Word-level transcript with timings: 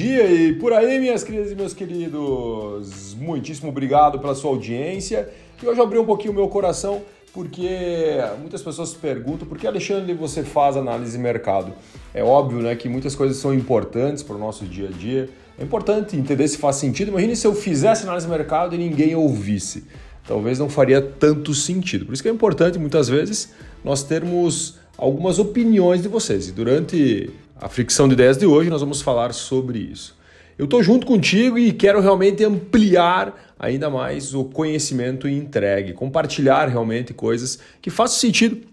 dia 0.00 0.30
e 0.30 0.54
por 0.54 0.72
aí, 0.72 0.98
minhas 0.98 1.22
queridas 1.22 1.52
e 1.52 1.54
meus 1.54 1.74
queridos. 1.74 3.14
Muitíssimo 3.20 3.68
obrigado 3.68 4.18
pela 4.18 4.34
sua 4.34 4.50
audiência. 4.50 5.28
E 5.62 5.66
hoje 5.66 5.78
eu 5.78 5.84
abri 5.84 5.98
um 5.98 6.06
pouquinho 6.06 6.32
o 6.32 6.34
meu 6.34 6.48
coração 6.48 7.02
porque 7.34 8.16
muitas 8.40 8.62
pessoas 8.62 8.94
perguntam 8.94 9.46
por 9.46 9.58
que, 9.58 9.66
Alexandre, 9.66 10.14
você 10.14 10.42
faz 10.42 10.74
análise 10.74 11.12
de 11.12 11.18
mercado? 11.22 11.74
É 12.14 12.24
óbvio 12.24 12.62
né, 12.62 12.74
que 12.74 12.88
muitas 12.88 13.14
coisas 13.14 13.36
são 13.36 13.52
importantes 13.52 14.22
para 14.22 14.36
o 14.36 14.38
nosso 14.38 14.64
dia 14.64 14.88
a 14.88 14.90
dia. 14.90 15.28
É 15.58 15.62
importante 15.62 16.16
entender 16.16 16.48
se 16.48 16.56
faz 16.56 16.76
sentido. 16.76 17.08
Imagine 17.08 17.36
se 17.36 17.46
eu 17.46 17.54
fizesse 17.54 18.04
análise 18.04 18.26
de 18.26 18.32
mercado 18.32 18.74
e 18.74 18.78
ninguém 18.78 19.14
ouvisse. 19.14 19.84
Talvez 20.26 20.58
não 20.58 20.70
faria 20.70 21.02
tanto 21.02 21.52
sentido. 21.52 22.06
Por 22.06 22.14
isso 22.14 22.22
que 22.22 22.28
é 22.28 22.32
importante, 22.32 22.78
muitas 22.78 23.06
vezes, 23.06 23.52
nós 23.84 24.02
termos 24.02 24.78
algumas 24.96 25.38
opiniões 25.38 26.00
de 26.00 26.08
vocês. 26.08 26.48
E 26.48 26.52
durante 26.52 27.30
a 27.60 27.68
fricção 27.68 28.08
de 28.08 28.14
ideias 28.14 28.38
de 28.38 28.46
hoje, 28.46 28.70
nós 28.70 28.80
vamos 28.80 29.02
falar 29.02 29.34
sobre 29.34 29.78
isso. 29.78 30.18
Eu 30.56 30.64
estou 30.64 30.82
junto 30.82 31.06
contigo 31.06 31.58
e 31.58 31.72
quero 31.72 32.00
realmente 32.00 32.42
ampliar 32.42 33.54
ainda 33.58 33.90
mais 33.90 34.34
o 34.34 34.44
conhecimento 34.44 35.28
entregue, 35.28 35.92
compartilhar 35.92 36.68
realmente 36.68 37.12
coisas 37.12 37.58
que 37.80 37.90
façam 37.90 38.18
sentido 38.18 38.66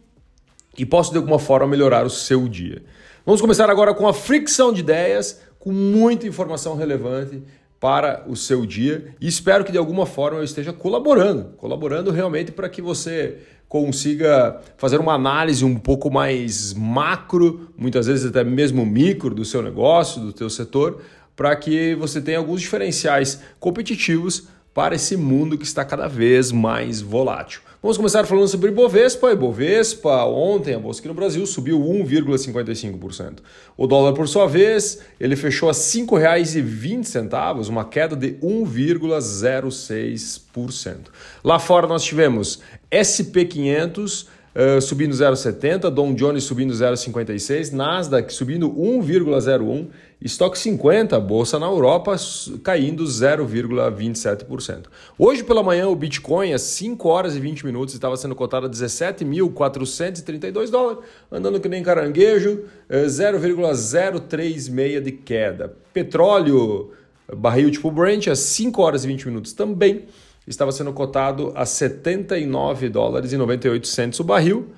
e 0.78 0.86
possam 0.86 1.12
de 1.12 1.18
alguma 1.18 1.38
forma 1.38 1.68
melhorar 1.68 2.06
o 2.06 2.10
seu 2.10 2.48
dia. 2.48 2.82
Vamos 3.26 3.42
começar 3.42 3.70
agora 3.70 3.94
com 3.94 4.08
a 4.08 4.14
fricção 4.14 4.72
de 4.72 4.80
ideias, 4.80 5.42
com 5.60 5.72
muita 5.74 6.26
informação 6.26 6.78
relevante 6.78 7.42
para 7.80 8.24
o 8.28 8.36
seu 8.36 8.66
dia 8.66 9.14
e 9.22 9.28
espero 9.28 9.64
que 9.64 9.72
de 9.72 9.78
alguma 9.78 10.06
forma 10.06 10.40
eu 10.40 10.44
esteja 10.44 10.74
colaborando, 10.74 11.54
colaborando 11.58 12.12
realmente 12.12 12.52
para 12.52 12.70
que 12.70 12.82
você 12.82 13.38
consiga 13.68 14.62
fazer 14.78 15.00
uma 15.00 15.14
análise 15.14 15.64
um 15.64 15.76
pouco 15.76 16.10
mais 16.10 16.74
macro, 16.74 17.70
muitas 17.78 18.08
vezes 18.08 18.26
até 18.26 18.44
mesmo 18.44 18.86
micro 18.86 19.36
do 19.36 19.44
seu 19.44 19.62
negócio, 19.62 20.22
do 20.22 20.38
seu 20.38 20.50
setor, 20.50 21.02
para 21.36 21.56
que 21.56 21.94
você 21.96 22.22
tenha 22.22 22.38
alguns 22.38 22.62
diferenciais 22.62 23.42
competitivos 23.60 24.48
para 24.78 24.94
esse 24.94 25.18
mundo 25.18 25.58
que 25.58 25.66
está 25.66 25.84
cada 25.84 26.08
vez 26.08 26.52
mais 26.52 27.02
volátil. 27.02 27.62
Vamos 27.82 27.98
começar 27.98 28.28
falando 28.28 28.48
sobre 28.48 28.70
Ibovespa. 28.70 29.32
Ibovespa, 29.32 30.24
ontem 30.26 30.76
a 30.76 30.80
bolsa 30.80 31.00
aqui 31.00 31.08
no 31.08 31.16
Brasil 31.16 31.44
subiu 31.48 31.80
1,55%. 31.80 33.40
O 33.76 33.88
dólar, 33.88 34.14
por 34.14 34.28
sua 34.28 34.46
vez, 34.46 35.02
ele 35.20 35.36
fechou 35.36 35.68
a 35.68 35.72
R$ 35.72 35.80
5,20, 35.80 37.70
uma 37.70 37.86
queda 37.86 38.16
de 38.16 38.34
1,06%. 38.34 40.96
Lá 41.44 41.58
fora 41.58 41.88
nós 41.88 42.04
tivemos 42.04 42.62
SP500 42.92 44.28
uh, 44.58 44.82
subindo 44.82 45.14
0,70, 45.14 45.92
Dow 45.92 46.12
Jones 46.14 46.44
subindo 46.44 46.74
0,56, 46.74 47.72
Nasdaq 47.72 48.34
subindo 48.34 48.70
1,01, 48.72 49.88
Stock 50.22 50.58
50, 50.58 51.20
bolsa 51.20 51.60
na 51.60 51.68
Europa, 51.68 52.16
caindo 52.64 53.04
0,27%. 53.04 54.86
Hoje 55.18 55.44
pela 55.44 55.62
manhã 55.62 55.88
o 55.88 55.96
Bitcoin 55.96 56.54
às 56.54 56.64
5 56.64 57.08
horas 57.08 57.36
e 57.36 57.40
20 57.40 57.68
minutos 57.68 57.94
estava 57.94 58.18
sendo 58.18 58.34
cotado 58.34 58.66
a 58.66 58.70
17.432 58.70 60.72
dólares, 60.72 61.04
andando 61.32 61.60
que 61.60 61.70
nem 61.70 61.84
caranguejo, 61.84 62.64
0,036 62.90 65.04
de 65.04 65.12
queda. 65.12 65.72
Petróleo, 65.94 66.94
barril 67.36 67.70
tipo 67.70 67.92
Brent 67.92 68.26
às 68.28 68.40
5 68.40 68.82
horas 68.82 69.04
e 69.04 69.08
20 69.08 69.28
minutos 69.28 69.54
também 69.54 70.08
estava 70.48 70.72
sendo 70.72 70.94
cotado 70.94 71.52
a 71.56 71.66
79 71.66 72.90
dólares 72.90 73.34
e 73.34 73.38
98 73.38 73.88
centos 73.88 74.20
o 74.20 74.24
barril, 74.24 74.70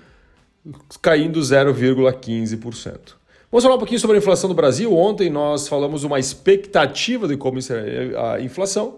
caindo 1.02 1.40
0,15%. 1.40 3.20
Vamos 3.52 3.64
falar 3.64 3.76
um 3.76 3.80
pouquinho 3.80 4.00
sobre 4.00 4.18
a 4.18 4.20
inflação 4.20 4.48
do 4.48 4.56
Brasil. 4.56 4.96
Ontem 4.96 5.30
nós 5.30 5.68
falamos 5.68 6.04
uma 6.04 6.20
expectativa 6.20 7.28
de 7.28 7.38
como 7.38 7.62
será 7.62 8.34
a 8.34 8.42
inflação 8.42 8.98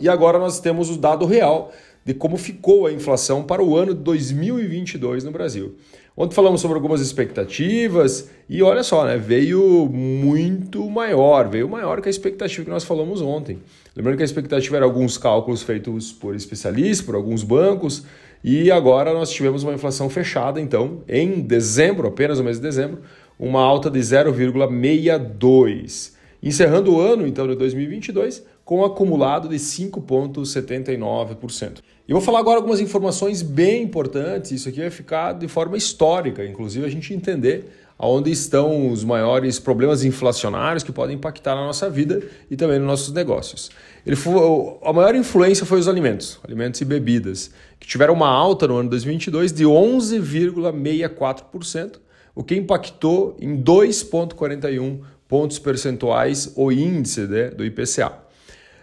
e 0.00 0.08
agora 0.08 0.38
nós 0.38 0.60
temos 0.60 0.88
o 0.88 0.96
dado 0.96 1.26
real 1.26 1.72
de 2.04 2.14
como 2.14 2.38
ficou 2.38 2.86
a 2.86 2.92
inflação 2.92 3.42
para 3.42 3.62
o 3.62 3.76
ano 3.76 3.94
de 3.94 4.00
2022 4.00 5.24
no 5.24 5.30
Brasil. 5.30 5.76
Ontem 6.16 6.34
falamos 6.34 6.60
sobre 6.60 6.76
algumas 6.76 7.00
expectativas 7.00 8.28
e 8.48 8.62
olha 8.62 8.82
só, 8.82 9.04
né, 9.04 9.16
veio 9.16 9.86
muito 9.86 10.88
maior, 10.90 11.48
veio 11.48 11.68
maior 11.68 12.00
que 12.00 12.08
a 12.08 12.10
expectativa 12.10 12.64
que 12.64 12.70
nós 12.70 12.84
falamos 12.84 13.22
ontem. 13.22 13.58
Lembrando 13.94 14.16
que 14.16 14.22
a 14.22 14.26
expectativa 14.26 14.76
era 14.76 14.84
alguns 14.84 15.16
cálculos 15.16 15.62
feitos 15.62 16.12
por 16.12 16.34
especialistas, 16.34 17.06
por 17.06 17.14
alguns 17.14 17.42
bancos, 17.42 18.04
e 18.42 18.70
agora 18.70 19.12
nós 19.12 19.30
tivemos 19.30 19.62
uma 19.62 19.74
inflação 19.74 20.08
fechada, 20.10 20.58
então, 20.60 21.02
em 21.08 21.40
dezembro, 21.40 22.08
apenas 22.08 22.38
no 22.38 22.44
mês 22.44 22.56
de 22.56 22.62
dezembro, 22.62 23.00
uma 23.38 23.60
alta 23.60 23.90
de 23.90 24.00
0,62. 24.00 26.14
Encerrando 26.42 26.94
o 26.94 27.00
ano, 27.00 27.26
então, 27.26 27.46
de 27.46 27.54
2022, 27.54 28.42
com 28.64 28.80
um 28.80 28.84
acumulado 28.84 29.46
de 29.48 29.56
5,79%. 29.56 31.80
E 32.10 32.12
vou 32.12 32.20
falar 32.20 32.40
agora 32.40 32.56
algumas 32.56 32.80
informações 32.80 33.40
bem 33.40 33.84
importantes, 33.84 34.50
isso 34.50 34.68
aqui 34.68 34.80
vai 34.80 34.90
ficar 34.90 35.32
de 35.32 35.46
forma 35.46 35.76
histórica, 35.76 36.44
inclusive 36.44 36.84
a 36.84 36.88
gente 36.88 37.14
entender 37.14 37.70
onde 37.96 38.32
estão 38.32 38.90
os 38.90 39.04
maiores 39.04 39.60
problemas 39.60 40.02
inflacionários 40.02 40.82
que 40.82 40.90
podem 40.90 41.14
impactar 41.14 41.54
na 41.54 41.64
nossa 41.64 41.88
vida 41.88 42.20
e 42.50 42.56
também 42.56 42.80
nos 42.80 42.88
nossos 42.88 43.14
negócios. 43.14 43.70
Ele 44.04 44.16
foi, 44.16 44.34
a 44.82 44.92
maior 44.92 45.14
influência 45.14 45.64
foi 45.64 45.78
os 45.78 45.86
alimentos, 45.86 46.40
alimentos 46.42 46.80
e 46.80 46.84
bebidas, 46.84 47.52
que 47.78 47.86
tiveram 47.86 48.14
uma 48.14 48.26
alta 48.26 48.66
no 48.66 48.78
ano 48.78 48.90
2022 48.90 49.52
de 49.52 49.62
11,64%, 49.62 52.00
o 52.34 52.42
que 52.42 52.56
impactou 52.56 53.36
em 53.40 53.62
2,41 53.62 54.98
pontos 55.28 55.60
percentuais 55.60 56.52
o 56.56 56.72
índice 56.72 57.20
né, 57.28 57.50
do 57.50 57.64
IPCA. 57.64 58.29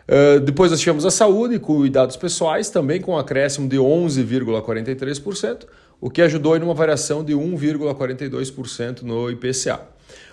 Uh, 0.08 0.40
depois 0.40 0.72
nós 0.72 0.80
tivemos 0.80 1.06
a 1.06 1.12
saúde 1.12 1.56
e 1.56 1.60
cuidados 1.60 2.16
pessoais, 2.16 2.70
também 2.70 3.02
com 3.02 3.12
um 3.12 3.18
acréscimo 3.18 3.68
de 3.68 3.78
11,43%, 3.78 5.66
o 6.00 6.10
que 6.10 6.22
ajudou 6.22 6.56
em 6.56 6.62
uma 6.62 6.74
variação 6.74 7.24
de 7.24 7.34
1,42% 7.34 9.02
no 9.02 9.30
IPCA. 9.30 9.82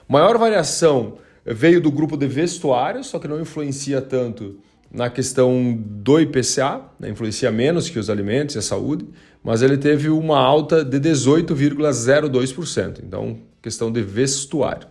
Maior 0.09 0.39
variação 0.39 1.19
veio 1.45 1.81
do 1.81 1.91
grupo 1.91 2.17
de 2.17 2.27
vestuário, 2.27 3.03
só 3.03 3.19
que 3.19 3.27
não 3.27 3.41
influencia 3.41 4.01
tanto 4.01 4.61
na 4.91 5.11
questão 5.11 5.77
do 5.77 6.21
IPCA, 6.21 6.81
né, 7.01 7.11
influencia 7.11 7.51
menos 7.51 7.91
que 7.91 7.99
os 7.99 8.09
alimentos 8.09 8.55
e 8.55 8.59
a 8.59 8.63
saúde, 8.63 9.09
mas 9.43 9.61
ele 9.61 9.77
teve 9.77 10.09
uma 10.09 10.39
alta 10.39 10.85
de 10.85 11.01
18,02%, 11.01 13.01
então 13.03 13.39
questão 13.61 13.91
de 13.91 14.03
vestuário. 14.03 14.87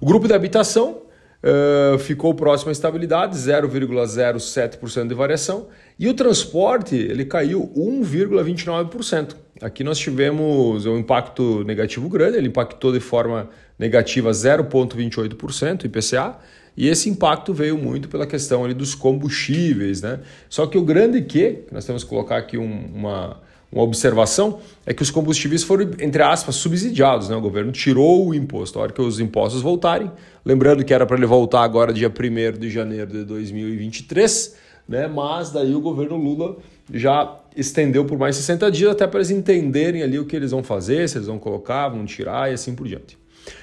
O 0.00 0.06
grupo 0.06 0.26
de 0.26 0.34
habitação 0.34 1.03
uh, 1.44 1.98
ficou 1.98 2.34
próximo 2.34 2.70
à 2.70 2.72
estabilidade, 2.72 3.36
0,07% 3.36 5.06
de 5.06 5.14
variação, 5.14 5.68
e 5.98 6.08
o 6.08 6.14
transporte 6.14 6.96
ele 6.96 7.24
caiu 7.24 7.70
1,29%. 7.76 9.36
Aqui 9.60 9.84
nós 9.84 9.98
tivemos 9.98 10.86
um 10.86 10.98
impacto 10.98 11.62
negativo 11.64 12.08
grande, 12.08 12.38
ele 12.38 12.48
impactou 12.48 12.92
de 12.92 13.00
forma 13.00 13.48
negativa 13.78 14.30
0,28% 14.30 15.84
IPCA, 15.84 16.36
e 16.76 16.88
esse 16.88 17.08
impacto 17.08 17.54
veio 17.54 17.78
muito 17.78 18.08
pela 18.08 18.26
questão 18.26 18.64
ali 18.64 18.74
dos 18.74 18.94
combustíveis. 18.96 20.02
Né? 20.02 20.20
Só 20.48 20.66
que 20.66 20.76
o 20.76 20.82
grande 20.82 21.22
que 21.22 21.60
nós 21.70 21.84
temos 21.84 22.02
que 22.02 22.10
colocar 22.10 22.36
aqui 22.36 22.58
um, 22.58 22.90
uma, 22.92 23.40
uma 23.74 23.82
observação, 23.82 24.60
é 24.86 24.94
que 24.94 25.02
os 25.02 25.10
combustíveis 25.10 25.64
foram, 25.64 25.90
entre 25.98 26.22
aspas, 26.22 26.54
subsidiados. 26.54 27.28
Né? 27.28 27.34
O 27.34 27.40
governo 27.40 27.72
tirou 27.72 28.28
o 28.28 28.34
imposto. 28.34 28.78
A 28.78 28.82
hora 28.82 28.92
que 28.92 29.02
os 29.02 29.18
impostos 29.18 29.60
voltarem, 29.60 30.10
lembrando 30.44 30.84
que 30.84 30.94
era 30.94 31.04
para 31.04 31.16
ele 31.16 31.26
voltar 31.26 31.62
agora 31.64 31.92
dia 31.92 32.08
1 32.08 32.58
de 32.58 32.70
janeiro 32.70 33.10
de 33.10 33.24
2023, 33.24 34.56
né? 34.88 35.08
mas 35.08 35.50
daí 35.50 35.74
o 35.74 35.80
governo 35.80 36.16
Lula 36.16 36.56
já 36.92 37.36
estendeu 37.56 38.04
por 38.04 38.16
mais 38.16 38.36
60 38.36 38.70
dias 38.70 38.92
até 38.92 39.06
para 39.08 39.18
eles 39.18 39.30
entenderem 39.30 40.02
ali 40.04 40.20
o 40.20 40.24
que 40.24 40.36
eles 40.36 40.52
vão 40.52 40.62
fazer, 40.62 41.08
se 41.08 41.18
eles 41.18 41.26
vão 41.26 41.38
colocar, 41.38 41.88
vão 41.88 42.04
tirar 42.04 42.50
e 42.50 42.54
assim 42.54 42.76
por 42.76 42.86
diante. 42.86 43.18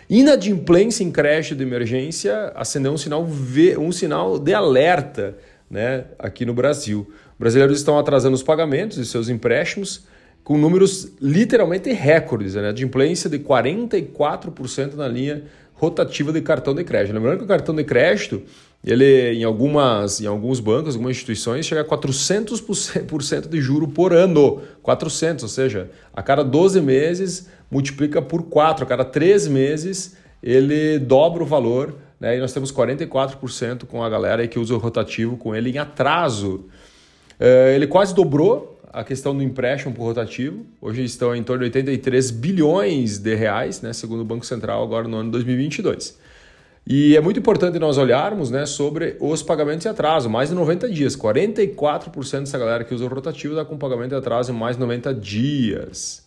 Inadimplência 0.09 1.03
em 1.06 1.12
crédito 1.12 1.56
de 1.56 1.63
emergência 1.63 2.51
acendeu 2.53 2.91
um 2.91 2.97
sinal, 2.97 3.25
um 3.80 3.91
sinal 3.91 4.38
de 4.38 4.53
alerta 4.53 5.38
né, 5.69 6.03
aqui 6.19 6.45
no 6.45 6.53
Brasil. 6.53 7.09
Brasileiros 7.39 7.77
estão 7.77 7.97
atrasando 7.97 8.35
os 8.35 8.44
pagamentos 8.44 8.97
de 8.97 9.06
seus 9.06 9.30
empréstimos 9.30 10.06
com 10.43 10.57
números 10.57 11.11
literalmente 11.21 11.91
recordes, 11.91 12.55
né? 12.55 12.69
Adimplência 12.69 13.29
de 13.29 13.39
44% 13.39 14.95
na 14.95 15.07
linha 15.07 15.43
rotativa 15.73 16.31
de 16.31 16.41
cartão 16.41 16.75
de 16.75 16.83
crédito. 16.83 17.13
Lembrando 17.13 17.39
que 17.39 17.43
o 17.43 17.47
cartão 17.47 17.73
de 17.73 17.83
crédito, 17.83 18.41
ele 18.83 19.33
em 19.33 19.43
algumas 19.43 20.21
em 20.21 20.27
alguns 20.27 20.59
bancos, 20.59 20.95
algumas 20.95 21.15
instituições, 21.15 21.65
chega 21.65 21.81
a 21.81 21.85
400% 21.85 23.47
de 23.47 23.61
juro 23.61 23.88
por 23.88 24.13
ano. 24.13 24.61
400, 24.81 25.43
ou 25.43 25.49
seja, 25.49 25.89
a 26.13 26.21
cada 26.21 26.44
12 26.44 26.81
meses 26.81 27.49
multiplica 27.69 28.21
por 28.21 28.44
4, 28.44 28.83
a 28.83 28.87
cada 28.87 29.05
3 29.05 29.47
meses 29.47 30.15
ele 30.44 30.97
dobra 30.99 31.44
o 31.44 31.45
valor, 31.45 31.95
né? 32.19 32.37
E 32.37 32.39
nós 32.39 32.53
temos 32.53 32.71
44% 32.71 33.85
com 33.85 34.03
a 34.03 34.09
galera 34.09 34.47
que 34.47 34.59
usa 34.59 34.73
o 34.73 34.77
rotativo 34.77 35.37
com 35.37 35.55
ele 35.55 35.71
em 35.71 35.77
atraso. 35.77 36.65
Uh, 37.39 37.69
ele 37.73 37.87
quase 37.87 38.13
dobrou 38.13 38.70
a 38.93 39.03
questão 39.03 39.35
do 39.35 39.41
empréstimo 39.41 39.93
por 39.93 40.03
rotativo. 40.03 40.65
Hoje 40.81 41.03
estão 41.03 41.35
em 41.35 41.43
torno 41.43 41.61
de 41.61 41.65
83 41.65 42.31
bilhões 42.31 43.17
de 43.17 43.33
reais, 43.35 43.81
né, 43.81 43.93
segundo 43.93 44.21
o 44.21 44.25
Banco 44.25 44.45
Central, 44.45 44.83
agora 44.83 45.07
no 45.07 45.17
ano 45.17 45.31
2022. 45.31 46.19
E 46.85 47.15
é 47.15 47.21
muito 47.21 47.39
importante 47.39 47.77
nós 47.79 47.97
olharmos 47.97 48.49
né, 48.49 48.65
sobre 48.65 49.15
os 49.19 49.43
pagamentos 49.43 49.85
em 49.85 49.89
atraso, 49.89 50.29
mais 50.29 50.49
de 50.49 50.55
90 50.55 50.89
dias. 50.89 51.15
44% 51.15 52.39
dessa 52.39 52.57
galera 52.57 52.83
que 52.83 52.93
usa 52.93 53.05
o 53.05 53.07
rotativo 53.07 53.53
está 53.53 53.63
com 53.63 53.77
pagamento 53.77 54.13
em 54.13 54.17
atraso 54.17 54.51
em 54.51 54.55
mais 54.55 54.75
de 54.75 54.81
90 54.81 55.13
dias. 55.13 56.20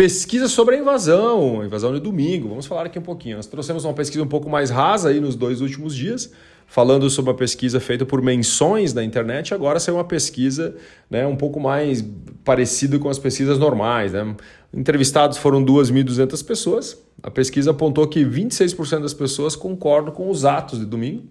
Pesquisa 0.00 0.48
sobre 0.48 0.76
a 0.76 0.78
invasão, 0.78 1.60
a 1.60 1.66
invasão 1.66 1.92
de 1.92 2.00
domingo. 2.00 2.48
Vamos 2.48 2.64
falar 2.64 2.86
aqui 2.86 2.98
um 2.98 3.02
pouquinho. 3.02 3.36
Nós 3.36 3.46
trouxemos 3.46 3.84
uma 3.84 3.92
pesquisa 3.92 4.24
um 4.24 4.26
pouco 4.26 4.48
mais 4.48 4.70
rasa 4.70 5.10
aí 5.10 5.20
nos 5.20 5.36
dois 5.36 5.60
últimos 5.60 5.94
dias, 5.94 6.32
falando 6.66 7.10
sobre 7.10 7.32
uma 7.32 7.36
pesquisa 7.36 7.78
feita 7.78 8.06
por 8.06 8.22
menções 8.22 8.94
da 8.94 9.04
internet. 9.04 9.52
Agora 9.52 9.78
saiu 9.78 9.96
uma 9.96 10.04
pesquisa 10.04 10.74
né, 11.10 11.26
um 11.26 11.36
pouco 11.36 11.60
mais 11.60 12.02
parecida 12.42 12.98
com 12.98 13.10
as 13.10 13.18
pesquisas 13.18 13.58
normais. 13.58 14.14
Né? 14.14 14.34
Entrevistados 14.72 15.36
foram 15.36 15.62
2.200 15.62 16.46
pessoas. 16.46 16.98
A 17.22 17.30
pesquisa 17.30 17.72
apontou 17.72 18.08
que 18.08 18.24
26% 18.24 19.02
das 19.02 19.12
pessoas 19.12 19.54
concordam 19.54 20.14
com 20.14 20.30
os 20.30 20.46
atos 20.46 20.78
de 20.78 20.86
domingo. 20.86 21.24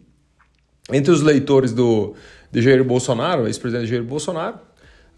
Entre 0.93 1.11
os 1.11 1.23
leitores 1.23 1.73
do, 1.73 2.13
de 2.51 2.61
Jair 2.61 2.83
Bolsonaro, 2.83 3.47
ex-presidente 3.47 3.89
Jair 3.89 4.03
Bolsonaro, 4.03 4.59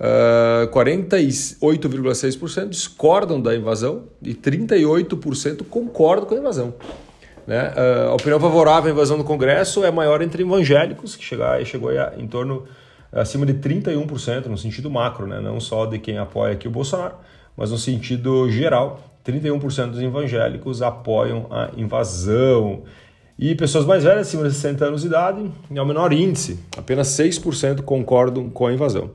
uh, 0.01 0.65
ah, 0.65 0.69
48,6% 0.73 2.69
discordam 2.69 3.39
da 3.39 3.55
invasão 3.55 4.05
e 4.21 4.33
38% 4.33 5.63
concordam 5.69 6.25
com 6.25 6.35
a 6.35 6.37
invasão. 6.39 6.73
Né? 7.45 7.71
Uh, 7.71 8.09
a 8.09 8.13
opinião 8.15 8.39
favorável 8.39 8.89
à 8.89 8.93
invasão 8.93 9.17
do 9.17 9.23
Congresso 9.23 9.83
é 9.83 9.91
maior 9.91 10.21
entre 10.21 10.43
evangélicos, 10.43 11.15
que 11.15 11.23
chegou, 11.23 11.89
a, 11.89 12.13
em 12.17 12.27
torno 12.27 12.63
acima 13.11 13.45
de 13.45 13.53
31%, 13.53 14.47
no 14.47 14.57
sentido 14.57 14.89
macro, 14.89 15.27
né? 15.27 15.39
não 15.39 15.59
só 15.59 15.85
de 15.85 15.99
quem 15.99 16.17
apoia 16.17 16.53
aqui 16.53 16.67
o 16.67 16.71
Bolsonaro, 16.71 17.15
mas 17.55 17.71
no 17.71 17.77
sentido 17.77 18.49
geral. 18.49 19.07
31% 19.23 19.91
dos 19.91 20.01
evangélicos 20.01 20.81
apoiam 20.81 21.45
a 21.51 21.69
invasão. 21.77 22.81
E 23.37 23.53
pessoas 23.53 23.85
mais 23.85 24.03
velhas, 24.03 24.27
acima 24.27 24.43
de 24.47 24.53
60 24.53 24.85
anos 24.85 25.01
de 25.01 25.07
idade, 25.07 25.51
é 25.73 25.81
o 25.81 25.85
menor 25.85 26.11
índice, 26.11 26.59
apenas 26.75 27.07
6% 27.09 27.83
concordam 27.83 28.49
com 28.49 28.65
a 28.65 28.73
invasão. 28.73 29.11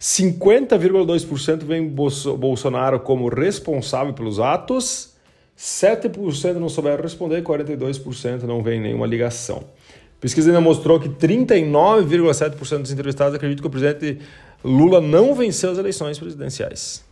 50,2% 0.00 1.64
vem 1.64 1.86
Bolsonaro 1.86 3.00
como 3.00 3.28
responsável 3.28 4.14
pelos 4.14 4.40
atos, 4.40 5.14
7% 5.58 6.54
não 6.54 6.70
souberam 6.70 7.02
responder, 7.02 7.42
42% 7.42 8.44
não 8.44 8.62
vem 8.62 8.80
nenhuma 8.80 9.06
ligação. 9.06 9.58
A 9.58 10.20
pesquisa 10.20 10.48
ainda 10.48 10.60
mostrou 10.60 10.98
que 10.98 11.08
39,7% 11.08 12.78
dos 12.78 12.90
entrevistados 12.90 13.34
acreditam 13.34 13.60
que 13.60 13.66
o 13.66 13.70
presidente 13.70 14.22
Lula 14.64 15.02
não 15.02 15.34
venceu 15.34 15.70
as 15.70 15.76
eleições 15.76 16.18
presidenciais. 16.18 17.04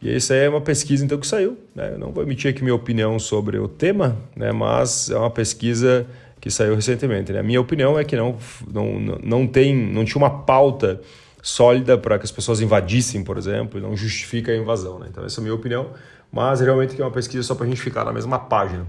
E 0.00 0.14
essa 0.14 0.34
é 0.34 0.48
uma 0.48 0.60
pesquisa 0.60 1.04
então 1.04 1.18
que 1.18 1.26
saiu. 1.26 1.56
Né? 1.74 1.92
Eu 1.94 1.98
não 1.98 2.12
vou 2.12 2.22
emitir 2.22 2.50
aqui 2.50 2.62
minha 2.62 2.74
opinião 2.74 3.18
sobre 3.18 3.58
o 3.58 3.66
tema, 3.66 4.16
né? 4.36 4.52
mas 4.52 5.10
é 5.10 5.16
uma 5.16 5.30
pesquisa 5.30 6.06
que 6.40 6.50
saiu 6.50 6.74
recentemente. 6.74 7.32
Né? 7.32 7.40
A 7.40 7.42
minha 7.42 7.60
opinião 7.60 7.98
é 7.98 8.04
que 8.04 8.16
não, 8.16 8.36
não, 8.72 8.98
não, 9.22 9.46
tem, 9.46 9.74
não 9.74 10.04
tinha 10.04 10.18
uma 10.18 10.30
pauta 10.44 11.00
sólida 11.42 11.98
para 11.98 12.18
que 12.18 12.24
as 12.24 12.30
pessoas 12.30 12.60
invadissem, 12.60 13.24
por 13.24 13.36
exemplo, 13.36 13.78
e 13.78 13.82
não 13.82 13.96
justifica 13.96 14.52
a 14.52 14.56
invasão. 14.56 15.00
Né? 15.00 15.08
Então 15.10 15.24
essa 15.24 15.38
é 15.38 15.40
a 15.40 15.42
minha 15.42 15.54
opinião, 15.54 15.90
mas 16.30 16.60
realmente 16.60 16.98
é 16.98 17.04
uma 17.04 17.10
pesquisa 17.10 17.42
só 17.42 17.56
para 17.56 17.66
a 17.66 17.68
gente 17.68 17.82
ficar 17.82 18.04
na 18.04 18.12
mesma 18.12 18.38
página. 18.38 18.86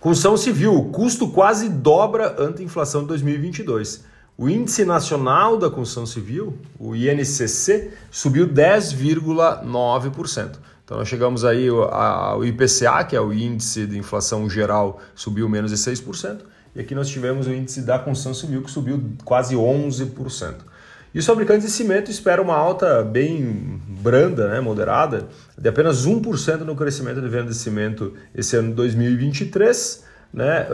Construção 0.00 0.36
civil, 0.36 0.90
custo 0.92 1.30
quase 1.30 1.68
dobra 1.68 2.34
ante 2.38 2.60
a 2.60 2.64
inflação 2.64 3.02
de 3.02 3.08
2022. 3.08 4.04
O 4.36 4.48
Índice 4.48 4.84
Nacional 4.84 5.56
da 5.56 5.68
Construção 5.68 6.06
Civil, 6.06 6.56
o 6.78 6.94
INCC, 6.94 7.90
subiu 8.10 8.48
10,9%. 8.48 10.56
Então 10.84 10.96
nós 10.96 11.08
chegamos 11.08 11.44
aí 11.44 11.68
ao 11.68 12.44
IPCA, 12.44 13.04
que 13.04 13.16
é 13.16 13.20
o 13.20 13.32
índice 13.32 13.86
de 13.86 13.98
inflação 13.98 14.48
geral, 14.48 15.00
subiu 15.14 15.48
menos 15.48 15.70
de 15.70 15.76
6%, 15.76 16.40
e 16.74 16.80
aqui 16.80 16.94
nós 16.94 17.08
tivemos 17.08 17.48
o 17.48 17.52
índice 17.52 17.82
da 17.82 17.98
construção 17.98 18.32
civil 18.32 18.62
que 18.62 18.70
subiu 18.70 19.02
quase 19.24 19.56
11%. 19.56 20.54
E 21.14 21.18
os 21.18 21.26
fabricantes 21.26 21.66
de 21.66 21.72
cimento 21.72 22.10
esperam 22.10 22.44
uma 22.44 22.56
alta 22.56 23.02
bem 23.02 23.80
branda, 23.86 24.48
né, 24.48 24.60
moderada, 24.60 25.28
de 25.56 25.68
apenas 25.68 26.06
1% 26.06 26.58
no 26.60 26.76
crescimento 26.76 27.20
de 27.20 27.28
venda 27.28 27.48
de 27.48 27.54
cimento 27.54 28.12
esse 28.34 28.56
ano 28.56 28.68
de 28.68 28.74
2023, 28.74 30.04
né? 30.32 30.66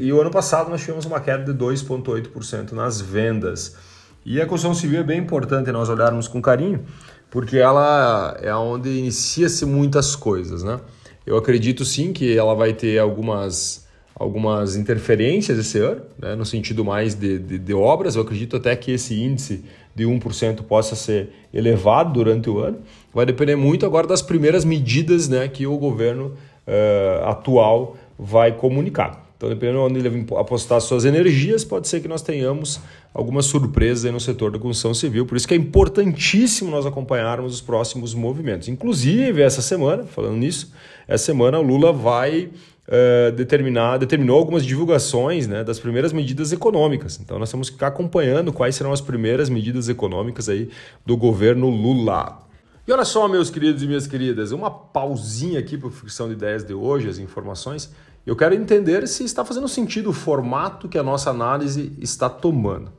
E 0.00 0.12
o 0.12 0.20
ano 0.20 0.30
passado 0.30 0.68
nós 0.68 0.80
tivemos 0.80 1.04
uma 1.04 1.20
queda 1.20 1.52
de 1.52 1.58
2,8% 1.58 2.72
nas 2.72 3.00
vendas. 3.00 3.76
E 4.24 4.40
a 4.40 4.46
construção 4.46 4.74
civil 4.74 5.00
é 5.00 5.04
bem 5.04 5.20
importante 5.20 5.70
nós 5.70 5.88
olharmos 5.88 6.26
com 6.26 6.42
carinho, 6.42 6.84
porque 7.30 7.56
ela 7.56 8.36
é 8.42 8.52
onde 8.54 8.88
inicia-se 8.90 9.64
muitas 9.64 10.16
coisas. 10.16 10.64
Né? 10.64 10.80
Eu 11.24 11.36
acredito 11.36 11.84
sim 11.84 12.12
que 12.12 12.36
ela 12.36 12.54
vai 12.54 12.72
ter 12.72 12.98
algumas, 12.98 13.85
algumas 14.18 14.76
interferências 14.76 15.58
esse 15.58 15.78
ano, 15.78 16.00
né? 16.18 16.34
no 16.34 16.44
sentido 16.44 16.82
mais 16.82 17.14
de, 17.14 17.38
de, 17.38 17.58
de 17.58 17.74
obras. 17.74 18.16
Eu 18.16 18.22
acredito 18.22 18.56
até 18.56 18.74
que 18.74 18.90
esse 18.90 19.14
índice 19.14 19.62
de 19.94 20.04
1% 20.04 20.62
possa 20.62 20.96
ser 20.96 21.30
elevado 21.52 22.14
durante 22.14 22.48
o 22.48 22.58
ano. 22.58 22.78
Vai 23.12 23.26
depender 23.26 23.56
muito 23.56 23.84
agora 23.84 24.06
das 24.06 24.22
primeiras 24.22 24.64
medidas 24.64 25.28
né, 25.28 25.46
que 25.48 25.66
o 25.66 25.76
governo 25.76 26.34
uh, 26.66 27.24
atual 27.26 27.96
vai 28.18 28.52
comunicar. 28.52 29.26
Então, 29.36 29.50
dependendo 29.50 29.78
de 29.80 29.84
onde 29.84 30.06
ele 30.06 30.26
apostar 30.38 30.80
suas 30.80 31.04
energias, 31.04 31.62
pode 31.62 31.86
ser 31.86 32.00
que 32.00 32.08
nós 32.08 32.22
tenhamos 32.22 32.80
algumas 33.12 33.44
surpresas 33.44 34.10
no 34.10 34.18
setor 34.18 34.50
da 34.50 34.58
construção 34.58 34.94
civil. 34.94 35.26
Por 35.26 35.36
isso 35.36 35.46
que 35.46 35.52
é 35.52 35.56
importantíssimo 35.58 36.70
nós 36.70 36.86
acompanharmos 36.86 37.52
os 37.52 37.60
próximos 37.60 38.14
movimentos. 38.14 38.68
Inclusive, 38.68 39.42
essa 39.42 39.60
semana, 39.60 40.04
falando 40.04 40.38
nisso, 40.38 40.72
essa 41.06 41.26
semana 41.26 41.58
o 41.58 41.62
Lula 41.62 41.92
vai 41.92 42.48
uh, 42.88 43.32
determinar, 43.32 43.98
determinou 43.98 44.38
algumas 44.38 44.64
divulgações 44.64 45.46
né, 45.46 45.64
das 45.64 45.78
primeiras 45.78 46.12
medidas 46.12 46.52
econômicas. 46.52 47.18
Então, 47.20 47.38
nós 47.38 47.50
temos 47.50 47.68
que 47.68 47.74
ficar 47.74 47.88
acompanhando 47.88 48.52
quais 48.52 48.74
serão 48.74 48.92
as 48.92 49.00
primeiras 49.00 49.48
medidas 49.48 49.88
econômicas 49.88 50.48
aí 50.48 50.70
do 51.04 51.16
governo 51.16 51.68
Lula. 51.68 52.46
E 52.86 52.92
olha 52.92 53.04
só, 53.04 53.26
meus 53.26 53.50
queridos 53.50 53.82
e 53.82 53.86
minhas 53.86 54.06
queridas, 54.06 54.52
uma 54.52 54.70
pausinha 54.70 55.58
aqui 55.58 55.76
para 55.76 55.88
a 55.88 55.92
Fricção 55.92 56.28
de 56.28 56.34
Ideias 56.34 56.64
de 56.64 56.72
hoje, 56.72 57.08
as 57.08 57.18
informações. 57.18 57.92
Eu 58.24 58.36
quero 58.36 58.54
entender 58.54 59.06
se 59.08 59.24
está 59.24 59.44
fazendo 59.44 59.66
sentido 59.66 60.10
o 60.10 60.12
formato 60.12 60.88
que 60.88 60.96
a 60.96 61.02
nossa 61.02 61.30
análise 61.30 61.92
está 62.00 62.28
tomando. 62.28 62.92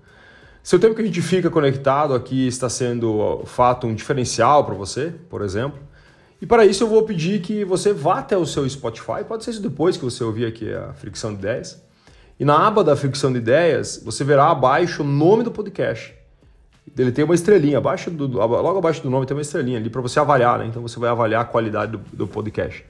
Se 0.62 0.76
o 0.76 0.80
tempo 0.80 0.94
que 0.94 1.02
a 1.02 1.06
gente 1.06 1.22
fica 1.22 1.50
conectado 1.50 2.14
aqui 2.14 2.46
está 2.46 2.68
sendo, 2.68 3.42
fato, 3.46 3.88
um 3.88 3.96
diferencial 3.96 4.66
para 4.66 4.76
você, 4.76 5.14
por 5.30 5.42
exemplo. 5.42 5.80
E 6.42 6.46
para 6.46 6.66
isso 6.66 6.84
eu 6.84 6.88
vou 6.88 7.04
pedir 7.04 7.42
que 7.42 7.66
você 7.66 7.92
vá 7.92 8.20
até 8.20 8.38
o 8.38 8.46
seu 8.46 8.68
Spotify, 8.70 9.24
pode 9.28 9.44
ser 9.44 9.52
isso 9.52 9.62
depois 9.62 9.98
que 9.98 10.04
você 10.04 10.24
ouvir 10.24 10.46
aqui 10.46 10.72
a 10.72 10.94
Fricção 10.94 11.34
de 11.34 11.40
Ideias. 11.40 11.82
E 12.40 12.46
na 12.46 12.68
aba 12.68 12.84
da 12.84 12.96
Fricção 12.96 13.32
de 13.32 13.40
Ideias, 13.40 14.02
você 14.04 14.24
verá 14.24 14.52
abaixo 14.52 15.02
o 15.02 15.06
nome 15.06 15.44
do 15.44 15.52
podcast. 15.52 16.14
Ele 16.98 17.12
tem 17.12 17.26
uma 17.26 17.36
estrelinha, 17.36 17.80
abaixo 17.80 18.10
do, 18.12 18.28
logo 18.28 18.78
abaixo 18.78 19.02
do 19.02 19.10
nome 19.10 19.26
tem 19.26 19.36
uma 19.36 19.42
estrelinha 19.42 19.78
ali 19.78 19.90
para 19.90 20.02
você 20.02 20.20
avaliar, 20.20 20.60
né? 20.60 20.68
Então 20.68 20.82
você 20.82 21.00
vai 21.00 21.10
avaliar 21.10 21.42
a 21.42 21.46
qualidade 21.46 21.94
do, 21.94 21.98
do 22.14 22.28
podcast. 22.28 22.86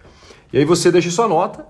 E 0.51 0.57
aí 0.57 0.65
você 0.65 0.91
deixa 0.91 1.09
sua 1.09 1.27
nota 1.27 1.65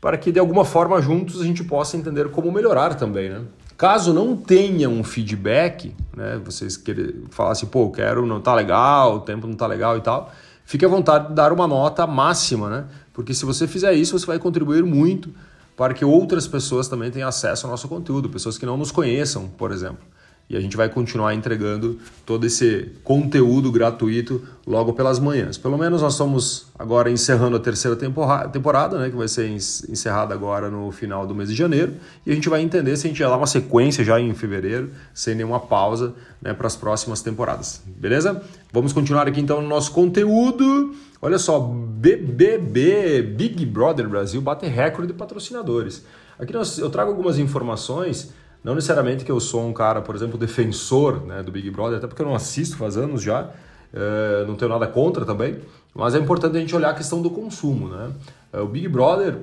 para 0.00 0.18
que 0.18 0.30
de 0.30 0.38
alguma 0.38 0.64
forma 0.64 1.00
juntos 1.00 1.40
a 1.40 1.44
gente 1.44 1.64
possa 1.64 1.96
entender 1.96 2.28
como 2.28 2.52
melhorar 2.52 2.94
também, 2.94 3.30
né? 3.30 3.40
Caso 3.76 4.12
não 4.12 4.36
tenha 4.36 4.88
um 4.88 5.02
feedback, 5.02 5.96
né, 6.16 6.40
vocês 6.44 6.76
querem 6.76 7.24
falar 7.30 7.52
assim, 7.52 7.66
pô, 7.66 7.90
quero, 7.90 8.24
não 8.24 8.40
tá 8.40 8.54
legal, 8.54 9.16
o 9.16 9.20
tempo 9.20 9.46
não 9.46 9.54
tá 9.54 9.66
legal 9.66 9.96
e 9.96 10.00
tal, 10.00 10.30
fique 10.64 10.84
à 10.84 10.88
vontade 10.88 11.28
de 11.28 11.34
dar 11.34 11.52
uma 11.52 11.66
nota 11.66 12.06
máxima, 12.06 12.68
né? 12.68 12.84
Porque 13.12 13.32
se 13.32 13.44
você 13.44 13.68
fizer 13.68 13.92
isso, 13.94 14.18
você 14.18 14.26
vai 14.26 14.38
contribuir 14.38 14.84
muito 14.84 15.30
para 15.76 15.94
que 15.94 16.04
outras 16.04 16.46
pessoas 16.46 16.88
também 16.88 17.10
tenham 17.10 17.28
acesso 17.28 17.66
ao 17.66 17.70
nosso 17.70 17.88
conteúdo, 17.88 18.28
pessoas 18.28 18.56
que 18.56 18.66
não 18.66 18.76
nos 18.76 18.90
conheçam, 18.90 19.48
por 19.48 19.72
exemplo. 19.72 20.04
E 20.48 20.56
a 20.56 20.60
gente 20.60 20.76
vai 20.76 20.90
continuar 20.90 21.34
entregando 21.34 21.98
todo 22.26 22.44
esse 22.44 22.92
conteúdo 23.02 23.72
gratuito 23.72 24.42
logo 24.66 24.92
pelas 24.92 25.18
manhãs. 25.18 25.56
Pelo 25.56 25.78
menos 25.78 26.02
nós 26.02 26.12
estamos 26.12 26.66
agora 26.78 27.10
encerrando 27.10 27.56
a 27.56 27.60
terceira 27.60 27.96
temporada, 27.96 28.98
né, 28.98 29.08
que 29.08 29.16
vai 29.16 29.26
ser 29.26 29.48
encerrada 29.48 30.34
agora 30.34 30.70
no 30.70 30.90
final 30.90 31.26
do 31.26 31.34
mês 31.34 31.48
de 31.48 31.54
janeiro. 31.54 31.94
E 32.26 32.30
a 32.30 32.34
gente 32.34 32.48
vai 32.48 32.60
entender 32.60 32.94
se 32.96 33.06
a 33.06 33.10
gente 33.10 33.18
já 33.18 33.28
dá 33.28 33.36
uma 33.36 33.46
sequência 33.46 34.04
já 34.04 34.20
em 34.20 34.34
fevereiro, 34.34 34.90
sem 35.14 35.34
nenhuma 35.34 35.60
pausa 35.60 36.14
né, 36.42 36.52
para 36.52 36.66
as 36.66 36.76
próximas 36.76 37.22
temporadas. 37.22 37.82
Beleza? 37.86 38.42
Vamos 38.70 38.92
continuar 38.92 39.26
aqui 39.26 39.40
então 39.40 39.62
no 39.62 39.68
nosso 39.68 39.92
conteúdo. 39.92 40.94
Olha 41.22 41.38
só, 41.38 41.58
BBB, 41.58 43.22
Big 43.22 43.64
Brother 43.64 44.06
Brasil, 44.06 44.42
bate 44.42 44.66
recorde 44.66 45.10
de 45.10 45.18
patrocinadores. 45.18 46.04
Aqui 46.38 46.52
nós, 46.52 46.78
eu 46.78 46.90
trago 46.90 47.10
algumas 47.10 47.38
informações 47.38 48.32
não 48.64 48.74
necessariamente 48.74 49.24
que 49.24 49.30
eu 49.30 49.38
sou 49.38 49.66
um 49.66 49.72
cara, 49.72 50.00
por 50.00 50.16
exemplo, 50.16 50.38
defensor 50.38 51.24
né, 51.26 51.42
do 51.42 51.52
Big 51.52 51.70
Brother, 51.70 51.98
até 51.98 52.06
porque 52.06 52.22
eu 52.22 52.26
não 52.26 52.34
assisto 52.34 52.78
faz 52.78 52.96
anos 52.96 53.22
já, 53.22 53.50
é, 53.92 54.44
não 54.46 54.56
tenho 54.56 54.70
nada 54.70 54.86
contra 54.86 55.24
também, 55.24 55.58
mas 55.94 56.14
é 56.14 56.18
importante 56.18 56.56
a 56.56 56.60
gente 56.60 56.74
olhar 56.74 56.90
a 56.90 56.94
questão 56.94 57.20
do 57.20 57.30
consumo. 57.30 57.88
Né? 57.88 58.10
É, 58.52 58.60
o 58.60 58.66
Big 58.66 58.88
Brother, 58.88 59.36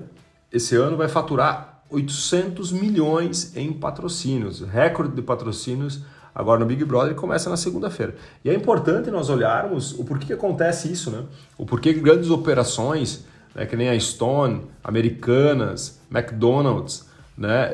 esse 0.52 0.76
ano, 0.76 0.98
vai 0.98 1.08
faturar 1.08 1.84
800 1.92 2.72
milhões 2.72 3.56
em 3.56 3.72
patrocínios, 3.72 4.62
recorde 4.62 5.16
de 5.16 5.22
patrocínios 5.22 6.02
agora 6.34 6.60
no 6.62 6.66
Big 6.66 6.84
Brother 6.86 7.14
começa 7.14 7.50
na 7.50 7.58
segunda-feira. 7.58 8.16
E 8.44 8.50
é 8.50 8.54
importante 8.54 9.12
nós 9.12 9.30
olharmos 9.30 9.92
o 10.00 10.04
porquê 10.04 10.28
que 10.28 10.34
acontece 10.34 10.92
isso, 10.92 11.12
né? 11.12 11.26
O 11.58 11.66
porquê 11.66 11.94
que 11.94 12.00
grandes 12.00 12.30
operações 12.30 13.26
né, 13.54 13.66
que 13.66 13.76
nem 13.76 13.90
a 13.90 14.00
Stone, 14.00 14.62
Americanas, 14.84 16.00
McDonald's, 16.10 17.10
né, 17.38 17.72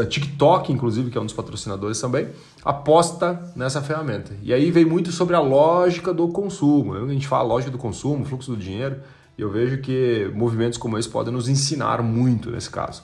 a 0.00 0.06
TikTok, 0.06 0.72
inclusive, 0.72 1.10
que 1.10 1.18
é 1.18 1.20
um 1.20 1.24
dos 1.24 1.34
patrocinadores 1.34 2.00
também, 2.00 2.28
aposta 2.64 3.52
nessa 3.54 3.82
ferramenta. 3.82 4.32
E 4.42 4.52
aí 4.52 4.70
vem 4.70 4.84
muito 4.84 5.12
sobre 5.12 5.34
a 5.36 5.40
lógica 5.40 6.14
do 6.14 6.28
consumo. 6.28 6.94
A 6.94 7.08
gente 7.08 7.26
fala 7.26 7.42
lógica 7.42 7.70
do 7.70 7.78
consumo, 7.78 8.24
fluxo 8.24 8.52
do 8.52 8.56
dinheiro, 8.56 8.96
e 9.36 9.42
eu 9.42 9.50
vejo 9.50 9.78
que 9.78 10.30
movimentos 10.34 10.78
como 10.78 10.98
esse 10.98 11.08
podem 11.08 11.32
nos 11.32 11.48
ensinar 11.48 12.02
muito 12.02 12.50
nesse 12.50 12.70
caso. 12.70 13.02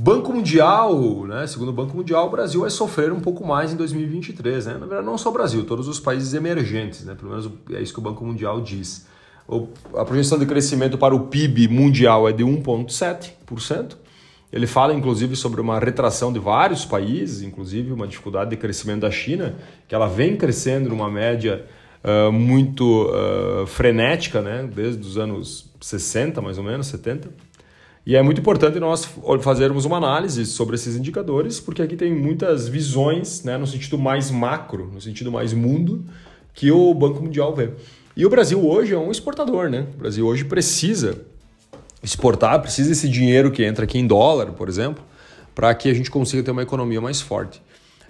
Banco 0.00 0.32
Mundial, 0.32 1.26
né? 1.26 1.44
Segundo 1.48 1.70
o 1.70 1.72
Banco 1.72 1.96
Mundial, 1.96 2.28
o 2.28 2.30
Brasil 2.30 2.60
vai 2.60 2.70
sofrer 2.70 3.12
um 3.12 3.18
pouco 3.18 3.44
mais 3.44 3.72
em 3.72 3.76
2023, 3.76 4.66
né? 4.66 4.72
Na 4.74 4.86
verdade, 4.86 5.04
não 5.04 5.18
só 5.18 5.30
o 5.30 5.32
Brasil, 5.32 5.64
todos 5.64 5.88
os 5.88 5.98
países 5.98 6.34
emergentes, 6.34 7.04
né? 7.04 7.16
Pelo 7.16 7.30
menos 7.30 7.50
é 7.70 7.82
isso 7.82 7.92
que 7.92 7.98
o 7.98 8.02
Banco 8.02 8.24
Mundial 8.24 8.60
diz. 8.60 9.06
A 9.96 10.04
projeção 10.04 10.38
de 10.38 10.46
crescimento 10.46 10.96
para 10.96 11.16
o 11.16 11.26
PIB 11.26 11.66
mundial 11.66 12.28
é 12.28 12.32
de 12.32 12.44
1,7%. 12.44 13.96
Ele 14.52 14.66
fala, 14.66 14.94
inclusive, 14.94 15.36
sobre 15.36 15.60
uma 15.60 15.78
retração 15.78 16.32
de 16.32 16.38
vários 16.38 16.84
países, 16.84 17.42
inclusive 17.42 17.92
uma 17.92 18.06
dificuldade 18.06 18.50
de 18.50 18.56
crescimento 18.56 19.00
da 19.00 19.10
China, 19.10 19.54
que 19.86 19.94
ela 19.94 20.08
vem 20.08 20.36
crescendo 20.36 20.88
numa 20.88 21.10
média 21.10 21.66
uh, 22.02 22.32
muito 22.32 23.10
uh, 23.10 23.66
frenética, 23.66 24.40
né? 24.40 24.68
desde 24.74 25.06
os 25.06 25.18
anos 25.18 25.70
60, 25.80 26.40
mais 26.40 26.56
ou 26.56 26.64
menos, 26.64 26.86
70. 26.86 27.28
E 28.06 28.16
é 28.16 28.22
muito 28.22 28.40
importante 28.40 28.80
nós 28.80 29.06
fazermos 29.42 29.84
uma 29.84 29.98
análise 29.98 30.46
sobre 30.46 30.76
esses 30.76 30.96
indicadores, 30.96 31.60
porque 31.60 31.82
aqui 31.82 31.94
tem 31.94 32.10
muitas 32.14 32.66
visões, 32.66 33.44
né, 33.44 33.58
no 33.58 33.66
sentido 33.66 33.98
mais 33.98 34.30
macro, 34.30 34.90
no 34.90 34.98
sentido 34.98 35.30
mais 35.30 35.52
mundo, 35.52 36.02
que 36.54 36.72
o 36.72 36.94
Banco 36.94 37.22
Mundial 37.22 37.54
vê. 37.54 37.68
E 38.16 38.24
o 38.24 38.30
Brasil 38.30 38.66
hoje 38.66 38.94
é 38.94 38.98
um 38.98 39.10
exportador, 39.10 39.68
né? 39.68 39.86
O 39.94 39.98
Brasil 39.98 40.26
hoje 40.26 40.46
precisa 40.46 41.20
exportar, 42.02 42.60
precisa 42.60 42.88
desse 42.88 43.08
dinheiro 43.08 43.50
que 43.50 43.64
entra 43.64 43.84
aqui 43.84 43.98
em 43.98 44.06
dólar, 44.06 44.52
por 44.52 44.68
exemplo, 44.68 45.02
para 45.54 45.74
que 45.74 45.88
a 45.88 45.94
gente 45.94 46.10
consiga 46.10 46.42
ter 46.42 46.50
uma 46.50 46.62
economia 46.62 47.00
mais 47.00 47.20
forte. 47.20 47.60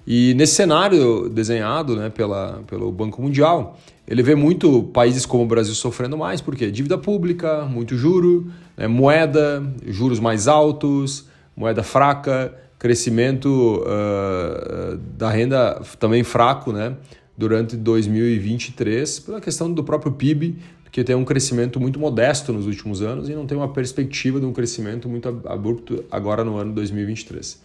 E 0.07 0.33
nesse 0.35 0.54
cenário 0.54 1.28
desenhado 1.28 1.95
né, 1.95 2.09
pela, 2.09 2.62
pelo 2.66 2.90
Banco 2.90 3.21
Mundial, 3.21 3.78
ele 4.07 4.23
vê 4.23 4.35
muito 4.35 4.85
países 4.85 5.26
como 5.26 5.45
o 5.45 5.47
Brasil 5.47 5.75
sofrendo 5.75 6.16
mais, 6.16 6.40
porque 6.40 6.71
dívida 6.71 6.97
pública, 6.97 7.66
muito 7.66 7.97
juro, 7.97 8.50
né, 8.76 8.87
moeda, 8.87 9.62
juros 9.87 10.18
mais 10.18 10.49
altos, 10.49 11.26
moeda 11.54 11.83
fraca, 11.83 12.54
crescimento 12.78 13.83
uh, 13.83 14.97
da 15.16 15.28
renda 15.28 15.83
também 15.99 16.23
fraco 16.23 16.73
né, 16.73 16.95
durante 17.37 17.76
2023, 17.76 19.21
pela 19.21 19.40
questão 19.40 19.71
do 19.71 19.85
próprio 19.85 20.12
PIB, 20.12 20.59
que 20.90 21.04
tem 21.04 21.14
um 21.14 21.25
crescimento 21.25 21.78
muito 21.78 21.99
modesto 21.99 22.52
nos 22.52 22.66
últimos 22.66 23.02
anos 23.02 23.28
e 23.28 23.35
não 23.35 23.47
tem 23.47 23.57
uma 23.57 23.68
perspectiva 23.68 24.40
de 24.40 24.47
um 24.47 24.52
crescimento 24.52 25.09
muito 25.09 25.28
abrupto 25.47 26.04
agora 26.11 26.42
no 26.45 26.57
ano 26.57 26.73
2023. 26.73 27.61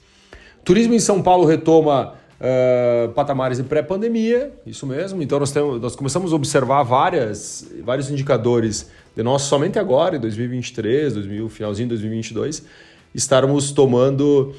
Turismo 0.63 0.93
em 0.93 0.99
São 0.99 1.21
Paulo 1.21 1.45
retoma 1.45 2.13
uh, 2.39 3.11
patamares 3.13 3.57
de 3.57 3.63
pré-pandemia, 3.63 4.51
isso 4.65 4.85
mesmo. 4.85 5.21
Então 5.21 5.39
nós, 5.39 5.51
temos, 5.51 5.81
nós 5.81 5.95
começamos 5.95 6.33
a 6.33 6.35
observar 6.35 6.83
várias, 6.83 7.69
vários 7.83 8.09
indicadores 8.09 8.89
de 9.15 9.23
nós 9.23 9.43
somente 9.43 9.79
agora, 9.79 10.17
em 10.17 10.19
2023, 10.19 11.13
2000, 11.13 11.49
finalzinho 11.49 11.87
de 11.87 11.95
2022, 11.95 12.65
estarmos 13.13 13.71
tomando 13.71 14.53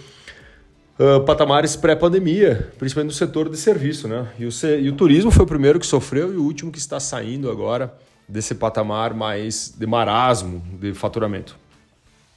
uh, 0.99 1.21
patamares 1.25 1.77
pré-pandemia, 1.77 2.73
principalmente 2.79 3.13
no 3.13 3.17
setor 3.17 3.49
de 3.49 3.57
serviço. 3.57 4.09
Né? 4.09 4.27
E 4.39 4.47
o, 4.47 4.51
e 4.81 4.89
o 4.89 4.93
turismo 4.93 5.31
foi 5.31 5.45
o 5.45 5.49
primeiro 5.49 5.79
que 5.79 5.87
sofreu 5.87 6.33
e 6.33 6.37
o 6.37 6.43
último 6.43 6.71
que 6.71 6.79
está 6.79 7.01
saindo 7.01 7.51
agora 7.51 7.93
desse 8.29 8.55
patamar 8.55 9.15
mais 9.15 9.75
de 9.77 9.87
marasmo 9.87 10.63
de 10.81 10.95
faturamento. 10.95 11.57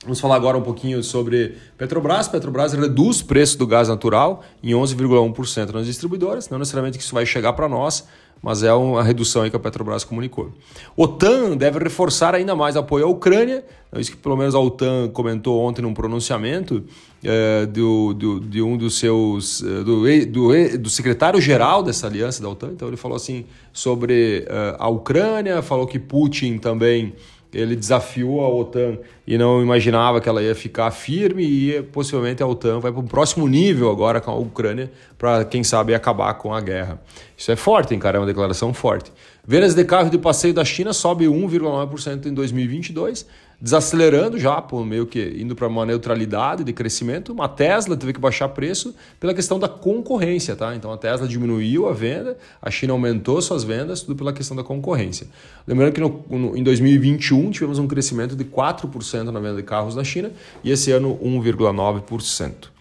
Vamos 0.04 0.20
falar 0.20 0.36
agora 0.36 0.58
um 0.58 0.62
pouquinho 0.62 1.02
sobre 1.02 1.58
Petrobras. 1.76 2.28
Petrobras 2.28 2.72
reduz 2.74 3.20
o 3.20 3.26
preço 3.26 3.58
do 3.58 3.66
gás 3.66 3.90
natural 3.90 4.44
em 4.62 4.72
11,1% 4.72 5.72
nas 5.72 5.88
distribuidoras. 5.88 6.50
Não 6.50 6.60
necessariamente 6.60 7.00
que 7.00 7.04
isso 7.04 7.16
vai 7.16 7.26
chegar 7.26 7.54
para 7.54 7.68
nós, 7.68 8.08
mas 8.42 8.62
é 8.62 8.72
uma 8.72 9.04
redução 9.04 9.50
que 9.50 9.56
a 9.56 9.60
Petrobras 9.60 10.04
comunicou. 10.04 10.52
OTAN 10.96 11.58
deve 11.58 11.80
reforçar 11.80 12.36
ainda 12.36 12.56
mais 12.56 12.78
apoio 12.78 13.06
à 13.06 13.10
Ucrânia. 13.10 13.66
É 13.92 14.00
isso 14.00 14.12
que 14.12 14.18
pelo 14.18 14.38
menos 14.38 14.54
a 14.54 14.60
OTAN 14.60 15.10
comentou 15.10 15.60
ontem 15.62 15.82
num 15.82 15.96
pronunciamento 15.96 16.84
é, 17.24 17.66
do, 17.66 18.14
do, 18.14 18.40
de 18.40 18.62
um 18.62 18.78
dos 18.78 19.00
seus. 19.00 19.64
Eh, 19.64 19.84
do, 19.84 20.04
do, 20.28 20.78
do 20.78 20.90
secretário-geral 20.90 21.82
dessa 21.82 22.06
aliança 22.06 22.42
da 22.42 22.50
OTAN. 22.50 22.70
Então 22.74 22.88
ele 22.88 22.98
falou 22.98 23.16
assim 23.16 23.46
sobre 23.74 24.46
uh, 24.48 24.76
a 24.78 24.90
Ucrânia, 24.90 25.62
falou 25.64 25.88
que 25.88 25.98
Putin 25.98 26.60
também 26.60 27.16
ele 27.54 27.76
desafiou 27.76 28.42
a 28.42 28.50
OTAN 28.50 28.98
e 29.26 29.38
não 29.38 29.62
imaginava 29.62 30.20
que 30.20 30.28
ela 30.28 30.42
ia 30.42 30.54
ficar 30.54 30.92
firme 30.92 31.44
e 31.44 31.82
possivelmente 31.82 32.44
a 32.44 32.48
OTAN 32.48 32.80
vai 32.80 32.92
para 32.92 33.02
um 33.02 33.08
próximo 33.08 33.48
nível 33.48 33.90
agora 33.90 34.20
com 34.20 34.32
a 34.32 34.36
Ucrânia 34.36 34.92
para, 35.18 35.46
quem 35.46 35.64
sabe, 35.64 35.94
acabar 35.94 36.34
com 36.36 36.54
a 36.54 36.62
guerra. 36.62 37.02
Isso 37.36 37.52
é 37.52 37.56
forte, 37.56 37.94
hein, 37.94 38.00
cara? 38.00 38.18
É 38.18 38.20
uma 38.20 38.26
declaração 38.26 38.74
forte. 38.74 39.12
Vendas 39.46 39.74
de 39.74 39.86
carro 39.86 40.10
de 40.10 40.18
passeio 40.18 40.54
da 40.54 40.66
China 40.66 40.92
sobe 40.92 41.26
1,9% 41.26 42.26
em 42.26 42.34
2022, 42.34 43.26
desacelerando 43.60 44.40
já, 44.40 44.62
por 44.62 44.86
meio 44.86 45.08
que 45.08 45.36
indo 45.40 45.56
para 45.56 45.68
uma 45.68 45.86
neutralidade 45.86 46.64
de 46.64 46.72
crescimento. 46.72 47.34
Uma 47.34 47.50
Tesla 47.50 47.98
teve 47.98 48.14
que 48.14 48.20
baixar 48.20 48.48
preço 48.50 48.96
pela 49.20 49.34
questão 49.34 49.58
da 49.58 49.68
concorrência, 49.68 50.56
tá? 50.56 50.76
Então 50.76 50.92
a 50.92 50.98
Tesla 50.98 51.28
diminuiu 51.28 51.88
a 51.88 51.94
venda, 51.94 52.38
a 52.62 52.70
China 52.70 52.94
aumentou 52.94 53.42
suas 53.42 53.64
vendas, 53.64 54.02
tudo 54.02 54.16
pela 54.16 54.32
questão 54.32 54.56
da 54.56 54.64
concorrência. 54.64 55.28
Lembrando 55.66 55.92
que 55.92 56.02
no, 56.02 56.24
no, 56.30 56.58
em 56.58 56.64
2021 56.64 57.50
tivemos 57.50 57.80
um 57.80 57.88
crescimento 57.88 58.36
de 58.36 58.46
4% 58.46 59.24
na 59.24 59.40
venda 59.40 59.56
de 59.56 59.64
carros 59.64 59.96
na 59.96 60.04
China 60.04 60.32
e 60.64 60.72
esse 60.72 60.92
ano 60.92 61.18
1,9%. 61.18 62.77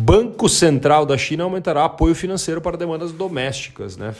Banco 0.00 0.48
Central 0.48 1.04
da 1.04 1.18
China 1.18 1.44
aumentará 1.44 1.84
apoio 1.84 2.14
financeiro 2.14 2.58
para 2.58 2.74
demandas 2.74 3.12
domésticas. 3.12 3.98
Né? 3.98 4.14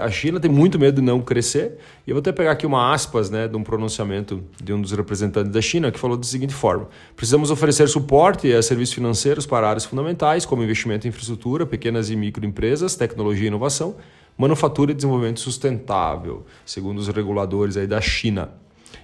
A 0.00 0.10
China 0.10 0.40
tem 0.40 0.50
muito 0.50 0.80
medo 0.80 0.96
de 0.96 1.00
não 1.00 1.20
crescer. 1.20 1.78
E 2.04 2.10
eu 2.10 2.16
vou 2.16 2.20
até 2.20 2.32
pegar 2.32 2.50
aqui 2.50 2.66
uma 2.66 2.92
aspas 2.92 3.30
né, 3.30 3.46
de 3.46 3.56
um 3.56 3.62
pronunciamento 3.62 4.42
de 4.60 4.72
um 4.72 4.80
dos 4.80 4.90
representantes 4.90 5.52
da 5.52 5.60
China 5.60 5.92
que 5.92 5.98
falou 5.98 6.16
da 6.16 6.24
seguinte 6.24 6.52
forma: 6.52 6.88
precisamos 7.14 7.52
oferecer 7.52 7.88
suporte 7.88 8.52
a 8.52 8.60
serviços 8.60 8.96
financeiros 8.96 9.46
para 9.46 9.68
áreas 9.68 9.84
fundamentais, 9.84 10.44
como 10.44 10.60
investimento 10.60 11.06
em 11.06 11.10
infraestrutura, 11.10 11.64
pequenas 11.64 12.10
e 12.10 12.16
microempresas, 12.16 12.96
tecnologia 12.96 13.44
e 13.44 13.46
inovação, 13.46 13.94
manufatura 14.36 14.90
e 14.90 14.94
desenvolvimento 14.94 15.38
sustentável, 15.38 16.44
segundo 16.66 16.98
os 16.98 17.06
reguladores 17.06 17.76
aí 17.76 17.86
da 17.86 18.00
China. 18.00 18.50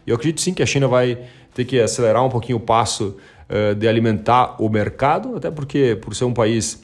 E 0.04 0.10
eu 0.10 0.16
acredito 0.16 0.40
sim 0.40 0.52
que 0.52 0.64
a 0.64 0.66
China 0.66 0.88
vai 0.88 1.16
ter 1.54 1.64
que 1.64 1.78
acelerar 1.80 2.24
um 2.24 2.28
pouquinho 2.28 2.58
o 2.58 2.60
passo 2.60 3.16
de 3.78 3.88
alimentar 3.88 4.62
o 4.62 4.68
mercado, 4.68 5.36
até 5.36 5.50
porque, 5.50 5.96
por 6.00 6.14
ser 6.14 6.24
um 6.24 6.34
país 6.34 6.82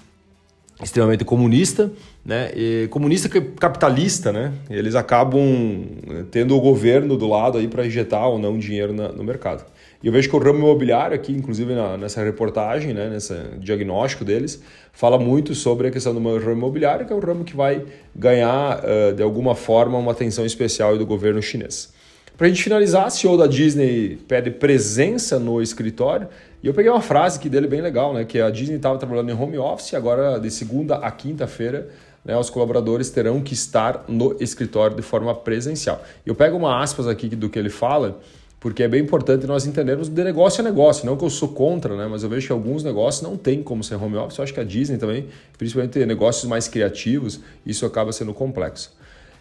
extremamente 0.83 1.25
comunista, 1.25 1.93
né? 2.25 2.51
E 2.55 2.89
comunista 2.89 3.29
capitalista, 3.29 4.33
né? 4.33 4.53
Eles 4.69 4.95
acabam 4.95 5.41
eh, 5.41 6.25
tendo 6.31 6.57
o 6.57 6.61
governo 6.61 7.17
do 7.17 7.29
lado 7.29 7.59
aí 7.59 7.69
para 7.69 7.87
injetar 7.87 8.29
ou 8.29 8.39
não 8.39 8.59
dinheiro 8.59 8.93
na, 8.93 9.09
no 9.09 9.23
mercado. 9.23 9.65
E 10.03 10.07
eu 10.07 10.13
vejo 10.13 10.29
que 10.29 10.37
o 10.37 10.39
ramo 10.39 10.59
imobiliário 10.59 11.15
aqui, 11.15 11.33
inclusive 11.33 11.75
na, 11.75 11.97
nessa 11.97 12.23
reportagem, 12.23 12.93
né, 12.93 13.09
nesse 13.09 13.35
diagnóstico 13.59 14.25
deles, 14.25 14.63
fala 14.93 15.19
muito 15.19 15.55
sobre 15.55 15.89
a 15.89 15.91
questão 15.91 16.13
do 16.13 16.21
ramo 16.21 16.53
imobiliário, 16.53 17.07
que 17.07 17.13
é 17.13 17.17
um 17.17 17.21
ramo 17.21 17.45
que 17.45 17.57
vai 17.57 17.85
ganhar, 18.15 18.81
uh, 18.81 19.15
de 19.15 19.23
alguma 19.23 19.55
forma, 19.55 19.97
uma 19.97 20.13
atenção 20.13 20.45
especial 20.45 20.99
do 20.99 21.07
governo 21.07 21.41
chinês. 21.41 21.93
Para 22.37 22.49
a 22.49 22.51
gente 22.51 22.63
finalizar, 22.63 23.07
a 23.07 23.11
CEO 23.11 23.39
da 23.39 23.47
Disney 23.47 24.19
pede 24.27 24.51
presença 24.51 25.39
no 25.39 25.63
escritório. 25.63 26.27
E 26.65 26.67
eu 26.67 26.73
peguei 26.73 26.91
uma 26.91 27.03
frase 27.03 27.39
aqui 27.39 27.51
dele 27.51 27.67
bem 27.67 27.83
legal, 27.83 28.15
né? 28.15 28.25
Que 28.25 28.41
a 28.41 28.49
Disney 28.49 28.77
estava 28.77 28.97
trabalhando 28.97 29.29
em 29.29 29.35
home 29.35 29.59
office, 29.59 29.93
agora 29.93 30.41
de 30.41 30.51
segunda 30.51 30.97
a 30.97 31.11
quinta-feira, 31.11 31.91
né, 32.25 32.35
os 32.39 32.49
colaboradores 32.49 33.11
terão 33.11 33.43
que 33.43 33.53
estar 33.53 34.07
no 34.09 34.35
escritório 34.41 34.97
de 34.97 35.03
forma 35.03 35.35
presencial. 35.35 36.03
Eu 36.25 36.35
pego 36.35 36.57
uma 36.57 36.83
aspas 36.83 37.07
aqui 37.07 37.29
do 37.29 37.51
que 37.51 37.59
ele 37.59 37.69
fala, 37.69 38.19
porque 38.59 38.83
é 38.83 38.89
bem 38.89 39.03
importante 39.03 39.47
nós 39.47 39.67
entendermos 39.67 40.09
de 40.09 40.25
negócio 40.25 40.63
a 40.63 40.65
negócio. 40.65 41.05
Não 41.05 41.19
que 41.19 41.25
eu 41.27 41.29
sou 41.29 41.51
contra, 41.51 41.95
né? 41.99 42.09
Mas 42.11 42.23
eu 42.23 42.31
vejo 42.31 42.47
que 42.47 42.53
alguns 42.55 42.83
negócios 42.83 43.23
não 43.23 43.37
tem 43.37 43.63
como 43.63 43.85
ser 43.85 43.97
home 43.97 44.17
office. 44.17 44.39
Eu 44.39 44.45
acho 44.45 44.55
que 44.55 44.61
a 44.61 44.65
Disney 44.65 44.97
também, 44.97 45.27
principalmente 45.59 46.03
negócios 46.07 46.49
mais 46.49 46.67
criativos, 46.67 47.41
isso 47.67 47.85
acaba 47.85 48.11
sendo 48.11 48.33
complexo. 48.33 48.91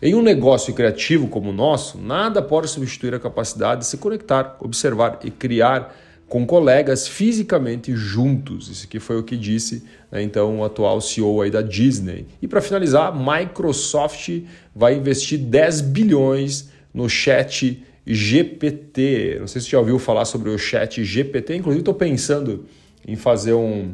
Em 0.01 0.13
um 0.13 0.21
negócio 0.21 0.73
criativo 0.73 1.29
como 1.29 1.51
o 1.51 1.53
nosso, 1.53 1.97
nada 1.97 2.41
pode 2.41 2.67
substituir 2.67 3.15
a 3.15 3.19
capacidade 3.19 3.79
de 3.79 3.87
se 3.87 3.95
conectar, 3.95 4.57
observar 4.59 5.19
e 5.23 5.31
criar 5.31 5.95
com 6.33 6.47
colegas 6.47 7.07
fisicamente 7.07 7.95
juntos. 7.95 8.67
Isso 8.67 8.87
aqui 8.87 8.99
foi 8.99 9.19
o 9.19 9.23
que 9.23 9.37
disse 9.37 9.83
né, 10.11 10.23
então 10.23 10.61
o 10.61 10.63
atual 10.63 10.99
CEO 10.99 11.43
aí 11.43 11.51
da 11.51 11.61
Disney. 11.61 12.25
E 12.41 12.47
para 12.47 12.59
finalizar, 12.59 13.13
Microsoft 13.15 14.41
vai 14.75 14.95
investir 14.95 15.37
10 15.37 15.81
bilhões 15.81 16.71
no 16.91 17.07
chat 17.07 17.85
GPT. 18.03 19.37
Não 19.41 19.45
sei 19.45 19.61
se 19.61 19.67
você 19.67 19.73
já 19.73 19.79
ouviu 19.79 19.99
falar 19.99 20.25
sobre 20.25 20.49
o 20.49 20.57
chat 20.57 21.03
GPT, 21.03 21.57
inclusive 21.57 21.81
estou 21.81 21.93
pensando 21.93 22.65
em 23.07 23.15
fazer 23.15 23.53
um, 23.53 23.93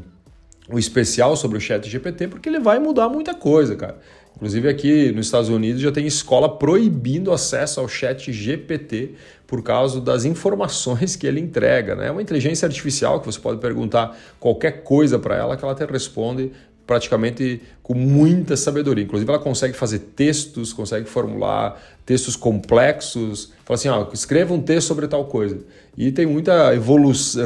um 0.70 0.80
especial 0.80 1.36
sobre 1.36 1.58
o 1.58 1.62
Chat 1.62 1.90
GPT, 1.90 2.28
porque 2.28 2.48
ele 2.48 2.60
vai 2.60 2.80
mudar 2.80 3.10
muita 3.10 3.34
coisa, 3.34 3.76
cara. 3.76 3.98
Inclusive 4.40 4.70
aqui 4.70 5.12
nos 5.12 5.26
Estados 5.26 5.50
Unidos 5.50 5.82
já 5.82 5.92
tem 5.92 6.08
escola 6.08 6.58
proibindo 6.58 7.34
acesso 7.34 7.82
ao 7.82 7.90
Chat 7.90 8.32
GPT 8.32 9.16
por 9.46 9.62
causa 9.62 10.00
das 10.00 10.24
informações 10.24 11.18
que 11.18 11.28
ele 11.28 11.42
entrega. 11.42 11.94
Né? 11.94 12.08
É 12.08 12.12
uma 12.12 12.22
inteligência 12.22 12.66
artificial 12.66 13.20
que 13.20 13.26
você 13.26 13.38
pode 13.38 13.60
perguntar 13.60 14.18
qualquer 14.40 14.84
coisa 14.84 15.20
para 15.20 15.36
ela 15.36 15.58
que 15.58 15.66
ela 15.66 15.76
te 15.76 15.84
responde 15.84 16.54
praticamente 16.90 17.62
com 17.84 17.94
muita 17.94 18.58
sabedoria. 18.58 19.04
Inclusive, 19.04 19.30
ela 19.30 19.40
consegue 19.40 19.76
fazer 19.76 20.00
textos, 20.00 20.74
consegue 20.74 21.08
formular 21.08 21.80
textos 22.04 22.36
complexos. 22.36 23.54
Fala 23.64 23.76
assim: 23.76 23.90
ó, 23.90 24.08
escreva 24.12 24.56
um 24.56 24.60
texto 24.60 24.88
sobre 24.88 25.08
tal 25.08 25.26
coisa. 25.26 25.60
E 25.96 26.12
tem 26.12 26.26
muita 26.26 26.72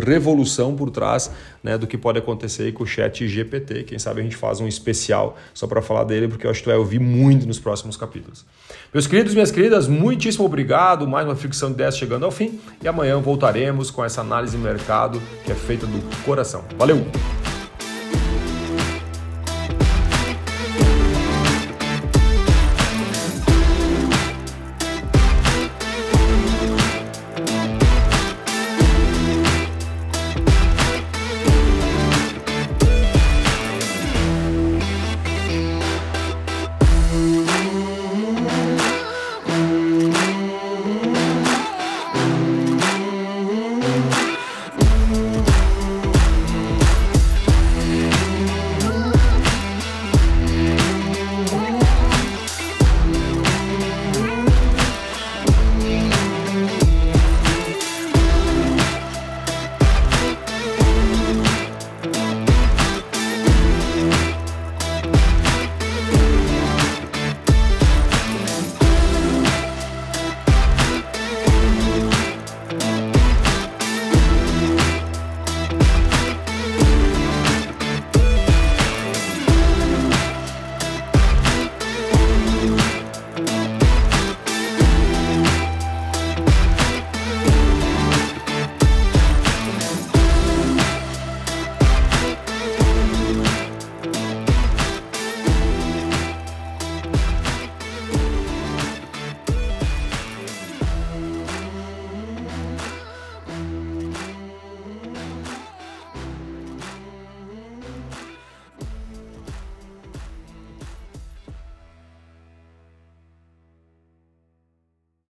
revolução 0.05 0.77
por 0.77 0.89
trás 0.91 1.29
né, 1.61 1.77
do 1.77 1.85
que 1.85 1.97
pode 1.97 2.19
acontecer 2.19 2.71
com 2.71 2.85
o 2.85 2.87
chat 2.87 3.27
GPT. 3.27 3.83
Quem 3.83 3.99
sabe 3.99 4.21
a 4.21 4.23
gente 4.23 4.37
faz 4.37 4.61
um 4.61 4.67
especial 4.67 5.37
só 5.53 5.67
para 5.67 5.81
falar 5.81 6.05
dele, 6.05 6.29
porque 6.29 6.47
eu 6.47 6.51
acho 6.51 6.61
que 6.61 6.63
tu 6.63 6.69
vai 6.69 6.77
ouvir 6.77 6.99
muito 6.99 7.45
nos 7.45 7.59
próximos 7.59 7.97
capítulos. 7.97 8.45
Meus 8.93 9.07
queridos, 9.07 9.33
minhas 9.33 9.51
queridas, 9.51 9.89
muitíssimo 9.89 10.45
obrigado. 10.45 11.05
Mais 11.05 11.27
uma 11.27 11.35
ficção 11.35 11.69
de 11.69 11.75
10 11.75 11.97
chegando 11.97 12.23
ao 12.23 12.31
fim. 12.31 12.61
E 12.81 12.87
amanhã 12.87 13.19
voltaremos 13.19 13.91
com 13.91 14.05
essa 14.05 14.21
análise 14.21 14.55
de 14.55 14.63
mercado 14.63 15.21
que 15.43 15.51
é 15.51 15.55
feita 15.55 15.85
do 15.85 15.99
coração. 16.23 16.63
Valeu! 16.77 17.05